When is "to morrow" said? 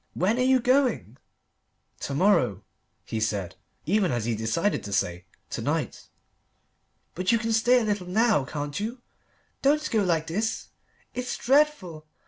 1.99-2.63